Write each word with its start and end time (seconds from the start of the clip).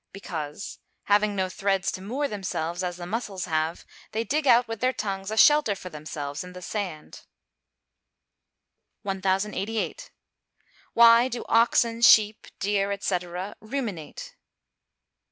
_Because, 0.13 0.79
having 1.03 1.35
no 1.35 1.47
threads 1.47 1.91
to 1.91 2.01
moor 2.01 2.27
themselves, 2.27 2.81
as 2.83 2.97
the 2.97 3.05
mussels 3.05 3.45
have, 3.45 3.85
they 4.13 4.23
dig 4.23 4.47
out 4.47 4.67
with 4.67 4.79
their 4.79 4.91
tongues 4.93 5.29
a 5.29 5.37
shelter 5.37 5.75
for 5.75 5.89
themselves 5.91 6.43
in 6.43 6.53
the 6.53 6.61
sand. 6.63 7.21
1088. 9.03 10.09
_Why 10.97 11.29
do 11.29 11.45
oxen, 11.47 12.01
sheep, 12.01 12.47
deer, 12.57 12.97
&c., 12.99 13.17
ruminate? 13.59 14.33